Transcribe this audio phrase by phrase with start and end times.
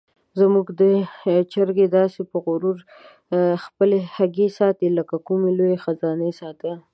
[0.39, 0.65] زموږ
[1.51, 2.77] چرګه داسې په غرور
[3.63, 6.75] خپلې هګۍ ساتي لکه د کومې لویې خزانې ساتل.